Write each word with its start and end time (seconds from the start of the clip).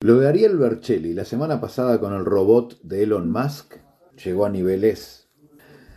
Lo 0.00 0.18
de 0.18 0.28
Ariel 0.28 0.56
Bercelli 0.58 1.14
la 1.14 1.24
semana 1.24 1.60
pasada 1.60 1.98
con 2.00 2.12
el 2.12 2.24
robot 2.24 2.80
de 2.82 3.02
Elon 3.04 3.30
Musk 3.30 3.74
llegó 4.22 4.44
a 4.46 4.50
niveles 4.50 5.28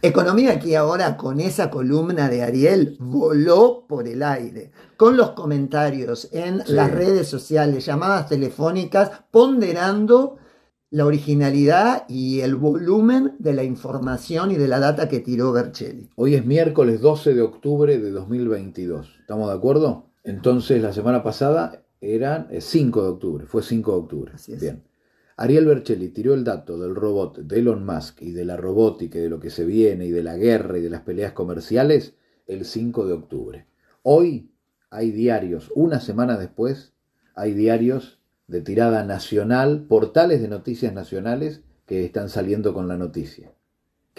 Economía 0.02 0.54
aquí 0.54 0.76
ahora 0.76 1.18
con 1.18 1.42
esa 1.42 1.70
columna 1.70 2.30
de 2.30 2.42
Ariel 2.42 2.96
voló 3.02 3.86
por 3.86 4.08
el 4.08 4.24
aire, 4.24 4.72
con 4.96 5.18
los 5.18 5.32
comentarios 5.32 6.30
en 6.32 6.66
Sí. 6.66 6.72
las 6.72 6.90
redes 6.90 7.28
sociales, 7.28 7.86
llamadas 7.86 8.30
telefónicas, 8.30 9.12
ponderando 9.30 10.38
la 10.90 11.06
originalidad 11.06 12.06
y 12.08 12.40
el 12.40 12.56
volumen 12.56 13.36
de 13.40 13.54
la 13.54 13.64
información 13.66 14.52
y 14.52 14.56
de 14.56 14.70
la 14.70 14.80
data 14.80 15.10
que 15.10 15.20
tiró 15.20 15.52
Bercelli. 15.52 16.10
Hoy 16.16 16.36
es 16.36 16.46
miércoles 16.46 17.02
12 17.02 17.34
de 17.34 17.42
octubre 17.42 17.98
de 17.98 18.10
2022. 18.12 19.18
¿Estamos 19.20 19.50
de 19.50 19.56
acuerdo? 19.58 20.06
Entonces, 20.24 20.82
la 20.82 20.94
semana 20.94 21.24
pasada 21.24 21.84
eran 22.02 22.48
eh, 22.50 22.62
5 22.62 23.04
de 23.04 23.10
octubre. 23.10 23.46
Fue 23.46 23.64
5 23.64 23.92
de 23.92 23.98
octubre. 23.98 24.32
Así 24.36 24.54
es. 24.54 24.62
Bien. 24.62 24.84
Ariel 25.38 25.66
Bercelli 25.66 26.10
tiró 26.10 26.34
el 26.34 26.44
dato 26.44 26.78
del 26.78 26.96
robot 26.96 27.40
de 27.40 27.60
Elon 27.60 27.86
Musk 27.86 28.22
y 28.22 28.32
de 28.32 28.44
la 28.44 28.58
robótica 28.58 29.20
y 29.20 29.22
de 29.22 29.30
lo 29.30 29.40
que 29.40 29.50
se 29.50 29.66
viene 29.66 30.06
y 30.06 30.12
de 30.12 30.24
la 30.24 30.36
guerra 30.36 30.78
y 30.78 30.82
de 30.82 30.90
las 30.90 31.02
peleas 31.02 31.32
comerciales 31.32 32.14
el 32.46 32.66
5 32.66 33.06
de 33.06 33.14
octubre. 33.14 33.66
Hoy 34.04 34.52
hay 34.90 35.12
diarios, 35.12 35.72
una 35.76 36.02
semana 36.02 36.38
después, 36.38 36.94
hay 37.36 37.54
diarios 37.54 38.20
de 38.48 38.62
tirada 38.62 39.06
nacional, 39.06 39.86
portales 39.88 40.42
de 40.42 40.50
noticias 40.50 40.94
nacionales 40.94 41.62
que 41.86 42.04
están 42.04 42.30
saliendo 42.30 42.74
con 42.74 42.88
la 42.88 42.98
noticia 42.98 43.54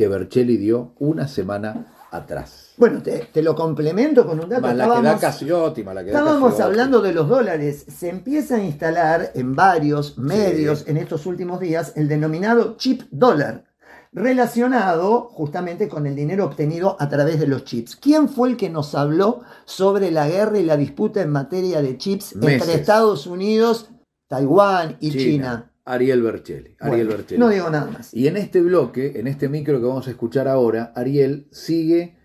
que 0.01 0.09
Bercelli 0.09 0.57
dio 0.57 0.95
una 0.99 1.29
semana 1.29 1.93
atrás. 2.11 2.73
Bueno, 2.77 3.03
te, 3.03 3.29
te 3.33 3.43
lo 3.43 3.55
complemento 3.55 4.27
con 4.27 4.41
un 4.41 4.49
dato. 4.49 4.63
Más 4.63 4.77
la 4.77 4.85
que 4.85 4.89
da 4.91 4.97
Estábamos- 4.97 5.21
Casiotti, 5.21 5.85
más 5.85 5.95
la 5.95 6.05
que 6.05 6.11
da 6.11 6.19
Estábamos 6.19 6.51
Casiotti. 6.51 6.63
hablando 6.71 7.01
de 7.03 7.13
los 7.13 7.29
dólares. 7.29 7.85
Se 7.89 8.09
empieza 8.09 8.57
a 8.57 8.63
instalar 8.63 9.33
en 9.35 9.55
varios 9.55 10.19
medios 10.19 10.85
en 10.89 10.97
estos 10.97 11.27
últimos 11.27 11.61
días 11.61 11.93
el 11.97 12.09
denominado 12.09 12.77
chip 12.77 13.03
dólar, 13.11 13.65
relacionado 14.13 15.29
justamente 15.31 15.89
con 15.89 16.07
el 16.07 16.15
dinero 16.17 16.45
obtenido 16.47 16.97
a 16.99 17.09
través 17.09 17.39
de 17.41 17.47
los 17.47 17.65
chips. 17.65 17.97
¿Quién 17.97 18.29
fue 18.29 18.51
el 18.51 18.57
que 18.57 18.71
nos 18.71 18.95
habló 18.95 19.41
sobre 19.65 20.11
la 20.11 20.29
guerra 20.29 20.59
y 20.59 20.65
la 20.65 20.77
disputa 20.77 21.21
en 21.23 21.31
materia 21.31 21.83
de 21.83 21.97
chips 21.99 22.37
Meses. 22.37 22.63
entre 22.63 22.81
Estados 22.81 23.27
Unidos, 23.27 23.91
Taiwán 24.29 24.97
y 25.01 25.11
China? 25.11 25.70
Ariel 25.93 26.23
Bercelli. 26.23 26.77
Ariel 26.79 27.09
Bueno, 27.09 27.25
no 27.39 27.49
digo 27.49 27.71
nada 27.71 27.91
más. 27.91 28.15
Y 28.15 28.29
en 28.29 28.37
este 28.37 28.61
bloque, 28.61 29.13
en 29.17 29.27
este 29.27 29.49
micro 29.49 29.81
que 29.81 29.87
vamos 29.87 30.07
a 30.09 30.11
escuchar 30.11 30.49
ahora, 30.49 30.93
Ariel 30.95 31.49
sigue 31.51 32.17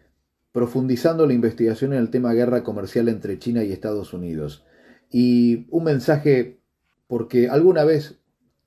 profundizando 0.51 1.27
la 1.27 1.33
investigación 1.33 1.93
en 1.93 1.99
el 1.99 2.09
tema 2.09 2.33
guerra 2.33 2.63
comercial 2.63 3.09
entre 3.09 3.39
China 3.39 3.63
y 3.63 3.71
Estados 3.71 4.13
Unidos. 4.13 4.65
Y 5.11 5.67
un 5.69 5.83
mensaje, 5.83 6.61
porque 7.07 7.49
alguna 7.49 7.83
vez 7.83 8.19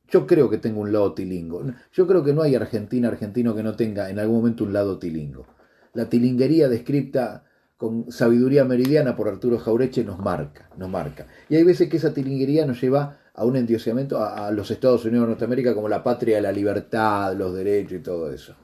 yo 0.08 0.26
creo 0.26 0.50
que 0.50 0.58
tengo 0.58 0.80
un 0.80 0.92
lado 0.92 1.14
tilingo. 1.14 1.64
Yo 1.92 2.06
creo 2.06 2.24
que 2.24 2.32
no 2.32 2.42
hay 2.42 2.54
argentina, 2.54 3.08
argentino 3.08 3.54
que 3.54 3.62
no 3.62 3.76
tenga 3.76 4.10
en 4.10 4.18
algún 4.18 4.38
momento 4.38 4.64
un 4.64 4.72
lado 4.72 4.98
tilingo. 4.98 5.46
La 5.94 6.08
tilinguería 6.08 6.68
descripta 6.68 7.44
con 7.78 8.12
sabiduría 8.12 8.64
meridiana 8.64 9.16
por 9.16 9.28
Arturo 9.28 9.58
Jaureche 9.58 10.04
nos 10.04 10.18
marca, 10.18 10.68
nos 10.76 10.90
marca. 10.90 11.26
Y 11.48 11.56
hay 11.56 11.62
veces 11.62 11.88
que 11.88 11.96
esa 11.96 12.12
tilinguería 12.12 12.66
nos 12.66 12.80
lleva 12.80 13.20
a 13.32 13.44
un 13.44 13.56
endioseamiento 13.56 14.18
a, 14.18 14.48
a 14.48 14.50
los 14.50 14.70
Estados 14.70 15.04
Unidos 15.06 15.26
de 15.26 15.30
Norteamérica 15.30 15.74
como 15.74 15.88
la 15.88 16.02
patria 16.02 16.36
de 16.36 16.42
la 16.42 16.52
libertad, 16.52 17.34
los 17.36 17.54
derechos 17.54 17.92
y 17.92 18.02
todo 18.02 18.30
eso. 18.30 18.54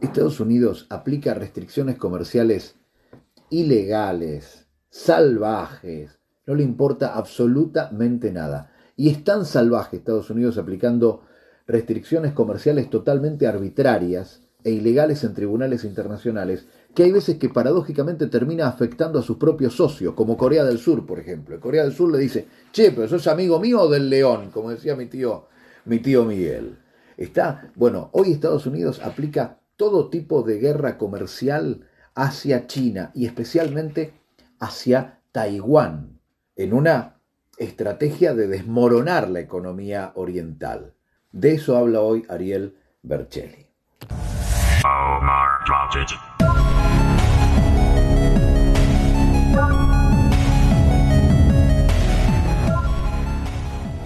Estados 0.00 0.38
Unidos 0.40 0.86
aplica 0.90 1.34
restricciones 1.34 1.96
comerciales 1.96 2.76
ilegales, 3.50 4.66
salvajes, 4.90 6.18
no 6.46 6.54
le 6.54 6.62
importa 6.62 7.14
absolutamente 7.14 8.30
nada. 8.30 8.70
Y 8.96 9.10
es 9.10 9.24
tan 9.24 9.44
salvaje 9.44 9.96
Estados 9.96 10.30
Unidos 10.30 10.58
aplicando 10.58 11.22
restricciones 11.66 12.32
comerciales 12.32 12.90
totalmente 12.90 13.46
arbitrarias 13.46 14.42
e 14.62 14.70
ilegales 14.70 15.24
en 15.24 15.34
tribunales 15.34 15.84
internacionales, 15.84 16.66
que 16.94 17.02
hay 17.02 17.12
veces 17.12 17.38
que 17.38 17.48
paradójicamente 17.48 18.28
termina 18.28 18.68
afectando 18.68 19.18
a 19.18 19.22
sus 19.22 19.36
propios 19.36 19.74
socios, 19.74 20.14
como 20.14 20.36
Corea 20.36 20.64
del 20.64 20.78
Sur, 20.78 21.04
por 21.04 21.18
ejemplo. 21.18 21.58
Corea 21.60 21.82
del 21.82 21.92
Sur 21.92 22.12
le 22.12 22.18
dice, 22.18 22.46
che, 22.72 22.92
pero 22.92 23.08
sos 23.08 23.26
amigo 23.26 23.58
mío 23.58 23.82
o 23.82 23.88
del 23.88 24.08
león, 24.08 24.50
como 24.52 24.70
decía 24.70 24.94
mi 24.94 25.06
tío, 25.06 25.48
mi 25.84 25.98
tío 25.98 26.24
Miguel. 26.24 26.78
Está, 27.16 27.70
bueno, 27.74 28.10
hoy 28.12 28.32
Estados 28.32 28.66
Unidos 28.66 29.00
aplica 29.02 29.58
todo 29.76 30.08
tipo 30.08 30.42
de 30.42 30.58
guerra 30.58 30.96
comercial 30.96 31.88
hacia 32.14 32.66
China 32.68 33.10
y 33.14 33.26
especialmente 33.26 34.14
hacia 34.60 35.20
Taiwán, 35.32 36.20
en 36.54 36.72
una 36.72 37.16
estrategia 37.58 38.34
de 38.34 38.46
desmoronar 38.46 39.28
la 39.28 39.40
economía 39.40 40.12
oriental. 40.14 40.94
De 41.32 41.54
eso 41.54 41.76
habla 41.76 42.00
hoy 42.00 42.24
Ariel 42.28 42.76
Bercelli. 43.02 43.66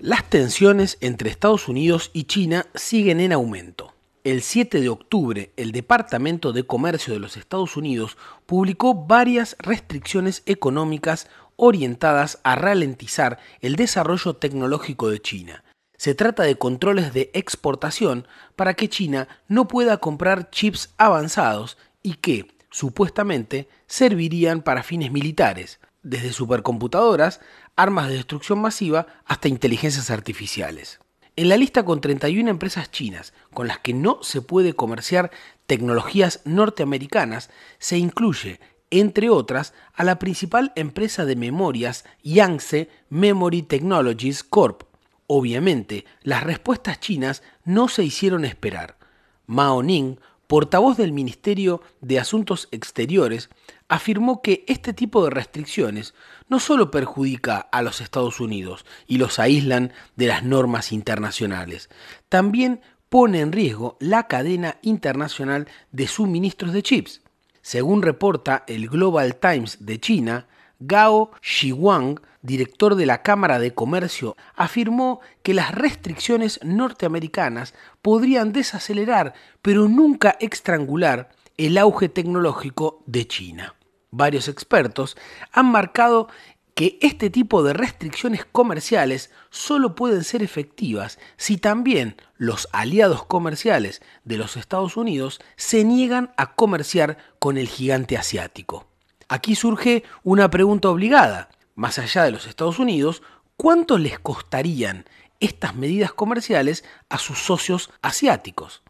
Las 0.08 0.24
tensiones 0.30 0.96
entre 1.02 1.28
Estados 1.28 1.68
Unidos 1.68 2.10
y 2.14 2.24
China 2.24 2.64
siguen 2.74 3.20
en 3.20 3.30
aumento. 3.30 3.92
El 4.24 4.40
7 4.40 4.80
de 4.80 4.88
octubre, 4.88 5.52
el 5.58 5.70
Departamento 5.70 6.54
de 6.54 6.62
Comercio 6.62 7.12
de 7.12 7.20
los 7.20 7.36
Estados 7.36 7.76
Unidos 7.76 8.16
publicó 8.46 8.94
varias 8.94 9.54
restricciones 9.58 10.42
económicas 10.46 11.28
orientadas 11.56 12.40
a 12.42 12.54
ralentizar 12.54 13.38
el 13.60 13.76
desarrollo 13.76 14.32
tecnológico 14.32 15.10
de 15.10 15.20
China. 15.20 15.62
Se 15.98 16.14
trata 16.14 16.44
de 16.44 16.56
controles 16.56 17.12
de 17.12 17.30
exportación 17.34 18.26
para 18.56 18.72
que 18.72 18.88
China 18.88 19.28
no 19.46 19.68
pueda 19.68 19.98
comprar 19.98 20.48
chips 20.48 20.94
avanzados 20.96 21.76
y 22.02 22.14
que, 22.14 22.46
supuestamente, 22.70 23.68
servirían 23.86 24.62
para 24.62 24.82
fines 24.82 25.12
militares, 25.12 25.80
desde 26.08 26.32
supercomputadoras, 26.32 27.40
armas 27.76 28.08
de 28.08 28.14
destrucción 28.16 28.60
masiva 28.60 29.06
hasta 29.24 29.48
inteligencias 29.48 30.10
artificiales. 30.10 31.00
En 31.36 31.48
la 31.48 31.56
lista 31.56 31.84
con 31.84 32.00
31 32.00 32.50
empresas 32.50 32.90
chinas 32.90 33.32
con 33.54 33.68
las 33.68 33.78
que 33.78 33.94
no 33.94 34.18
se 34.22 34.42
puede 34.42 34.72
comerciar 34.72 35.30
tecnologías 35.66 36.40
norteamericanas 36.44 37.50
se 37.78 37.98
incluye, 37.98 38.58
entre 38.90 39.30
otras, 39.30 39.74
a 39.94 40.02
la 40.02 40.18
principal 40.18 40.72
empresa 40.74 41.24
de 41.24 41.36
memorias 41.36 42.04
Yangtze 42.22 42.88
Memory 43.10 43.62
Technologies 43.62 44.42
Corp. 44.42 44.82
Obviamente, 45.26 46.06
las 46.22 46.42
respuestas 46.42 46.98
chinas 46.98 47.42
no 47.64 47.88
se 47.88 48.02
hicieron 48.02 48.44
esperar. 48.44 48.98
Mao 49.46 49.82
Ning, 49.82 50.18
portavoz 50.48 50.96
del 50.96 51.12
Ministerio 51.12 51.82
de 52.00 52.18
Asuntos 52.18 52.68
Exteriores, 52.72 53.50
afirmó 53.86 54.42
que 54.42 54.64
este 54.66 54.92
tipo 54.92 55.22
de 55.22 55.30
restricciones 55.30 56.14
no 56.48 56.58
solo 56.58 56.90
perjudica 56.90 57.58
a 57.58 57.82
los 57.82 58.00
Estados 58.00 58.40
Unidos 58.40 58.84
y 59.06 59.18
los 59.18 59.38
aíslan 59.38 59.92
de 60.16 60.26
las 60.26 60.42
normas 60.42 60.90
internacionales, 60.90 61.90
también 62.28 62.80
pone 63.10 63.40
en 63.40 63.52
riesgo 63.52 63.96
la 64.00 64.26
cadena 64.26 64.78
internacional 64.82 65.68
de 65.92 66.08
suministros 66.08 66.72
de 66.72 66.82
chips. 66.82 67.20
Según 67.60 68.02
reporta 68.02 68.64
el 68.66 68.88
Global 68.88 69.36
Times 69.36 69.78
de 69.80 70.00
China, 70.00 70.46
Gao 70.80 71.32
Shiwang, 71.42 72.20
director 72.42 72.94
de 72.94 73.06
la 73.06 73.22
Cámara 73.22 73.58
de 73.58 73.74
Comercio, 73.74 74.36
afirmó 74.54 75.20
que 75.42 75.54
las 75.54 75.72
restricciones 75.74 76.60
norteamericanas 76.62 77.74
podrían 78.00 78.52
desacelerar, 78.52 79.34
pero 79.60 79.88
nunca 79.88 80.36
estrangular, 80.40 81.30
el 81.56 81.78
auge 81.78 82.08
tecnológico 82.08 83.02
de 83.06 83.26
China. 83.26 83.74
Varios 84.10 84.46
expertos 84.46 85.16
han 85.52 85.66
marcado 85.66 86.28
que 86.74 86.96
este 87.02 87.28
tipo 87.28 87.64
de 87.64 87.72
restricciones 87.72 88.44
comerciales 88.44 89.32
solo 89.50 89.96
pueden 89.96 90.22
ser 90.22 90.44
efectivas 90.44 91.18
si 91.36 91.56
también 91.56 92.14
los 92.36 92.68
aliados 92.70 93.24
comerciales 93.24 94.00
de 94.22 94.36
los 94.36 94.56
Estados 94.56 94.96
Unidos 94.96 95.40
se 95.56 95.82
niegan 95.82 96.30
a 96.36 96.54
comerciar 96.54 97.18
con 97.40 97.58
el 97.58 97.66
gigante 97.66 98.16
asiático. 98.16 98.86
Aquí 99.28 99.54
surge 99.54 100.04
una 100.22 100.50
pregunta 100.50 100.88
obligada. 100.88 101.50
Más 101.74 101.98
allá 101.98 102.24
de 102.24 102.30
los 102.30 102.46
Estados 102.46 102.78
Unidos, 102.78 103.22
¿cuánto 103.56 103.98
les 103.98 104.18
costarían 104.18 105.04
estas 105.38 105.74
medidas 105.74 106.12
comerciales 106.12 106.84
a 107.10 107.18
sus 107.18 107.38
socios 107.38 107.90
asiáticos? 108.00 108.82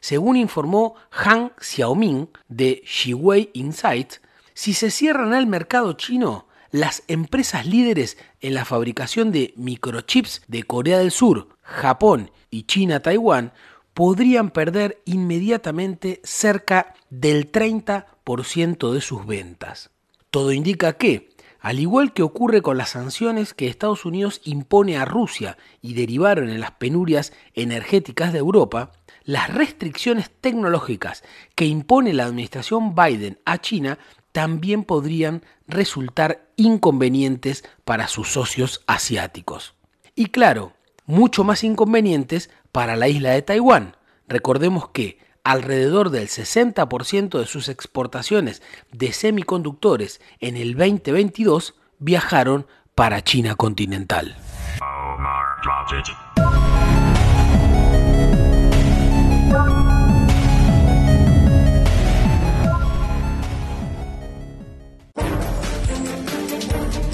Según 0.00 0.36
informó 0.36 0.96
Han 1.10 1.52
Xiaoming 1.58 2.28
de 2.48 2.82
Shiwei 2.86 3.50
Insights, 3.54 4.20
si 4.52 4.74
se 4.74 4.90
cierran 4.90 5.32
al 5.32 5.46
mercado 5.46 5.94
chino, 5.94 6.46
las 6.70 7.02
empresas 7.08 7.66
líderes 7.66 8.18
en 8.40 8.54
la 8.54 8.64
fabricación 8.64 9.32
de 9.32 9.54
microchips 9.56 10.42
de 10.46 10.62
Corea 10.64 10.98
del 10.98 11.10
Sur, 11.10 11.48
Japón 11.62 12.30
y 12.50 12.64
China-Taiwán 12.64 13.52
podrían 13.94 14.50
perder 14.50 15.00
inmediatamente 15.06 16.20
cerca 16.22 16.94
del 17.08 17.50
30% 17.50 18.04
de 18.26 19.00
sus 19.00 19.24
ventas. 19.24 19.90
Todo 20.30 20.52
indica 20.52 20.94
que, 20.94 21.30
Al 21.60 21.80
igual 21.80 22.12
que 22.12 22.22
ocurre 22.22 22.60
con 22.62 22.76
las 22.76 22.90
sanciones 22.90 23.54
que 23.54 23.66
Estados 23.66 24.04
Unidos 24.04 24.40
impone 24.44 24.96
a 24.96 25.04
Rusia 25.04 25.56
y 25.80 25.94
derivaron 25.94 26.48
en 26.48 26.60
las 26.60 26.72
penurias 26.72 27.32
energéticas 27.54 28.32
de 28.32 28.38
Europa, 28.38 28.92
las 29.24 29.52
restricciones 29.52 30.30
tecnológicas 30.40 31.24
que 31.56 31.64
impone 31.64 32.12
la 32.12 32.24
administración 32.26 32.94
Biden 32.94 33.40
a 33.44 33.58
China 33.58 33.98
también 34.30 34.84
podrían 34.84 35.42
resultar 35.66 36.46
inconvenientes 36.56 37.64
para 37.84 38.06
sus 38.06 38.28
socios 38.28 38.82
asiáticos. 38.86 39.74
Y 40.14 40.26
claro, 40.26 40.72
mucho 41.06 41.42
más 41.42 41.64
inconvenientes 41.64 42.50
para 42.70 42.96
la 42.96 43.08
isla 43.08 43.30
de 43.30 43.42
Taiwán. 43.42 43.96
Recordemos 44.28 44.90
que 44.90 45.18
alrededor 45.46 46.10
del 46.10 46.26
60% 46.26 47.38
de 47.38 47.46
sus 47.46 47.68
exportaciones 47.68 48.62
de 48.90 49.12
semiconductores 49.12 50.20
en 50.40 50.56
el 50.56 50.76
2022 50.76 51.76
viajaron 52.00 52.66
para 52.96 53.22
China 53.22 53.54
continental. 53.54 54.36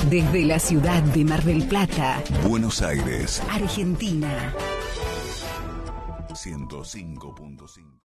Desde 0.09 0.45
la 0.47 0.59
ciudad 0.59 1.03
de 1.03 1.25
Mar 1.25 1.43
del 1.43 1.67
Plata, 1.69 2.23
Buenos 2.47 2.81
Aires, 2.81 3.43
Argentina. 3.51 4.55
105.5. 6.31 7.93